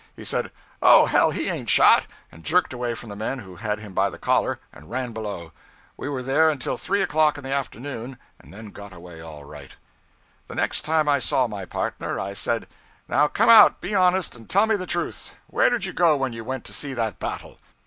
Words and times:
He 0.15 0.23
said, 0.23 0.51
'Oh, 0.81 1.05
hell, 1.05 1.29
he 1.29 1.47
ain't 1.47 1.69
shot,' 1.69 2.07
and 2.31 2.43
jerked 2.43 2.73
away 2.73 2.95
from 2.95 3.09
the 3.09 3.15
men 3.15 3.37
who 3.37 3.57
had 3.57 3.77
him 3.77 3.93
by 3.93 4.09
the 4.09 4.17
collar, 4.17 4.57
and 4.73 4.89
ran 4.89 5.11
below. 5.11 5.51
We 5.95 6.09
were 6.09 6.23
there 6.23 6.49
until 6.49 6.75
three 6.75 7.03
o'clock 7.03 7.37
in 7.37 7.43
the 7.43 7.53
afternoon, 7.53 8.17
and 8.39 8.51
then 8.51 8.69
got 8.71 8.93
away 8.93 9.21
all 9.21 9.43
right. 9.43 9.75
The 10.47 10.55
next 10.55 10.85
time 10.85 11.07
I 11.07 11.19
saw 11.19 11.45
my 11.45 11.65
partner, 11.65 12.19
I 12.19 12.33
said, 12.33 12.67
'Now, 13.07 13.27
come 13.27 13.51
out, 13.51 13.79
be 13.79 13.93
honest, 13.93 14.35
and 14.35 14.49
tell 14.49 14.65
me 14.65 14.75
the 14.75 14.87
truth. 14.87 15.33
Where 15.45 15.69
did 15.69 15.85
you 15.85 15.93
go 15.93 16.17
when 16.17 16.33
you 16.33 16.43
went 16.43 16.65
to 16.65 16.73
see 16.73 16.95
that 16.95 17.19
battle?' 17.19 17.59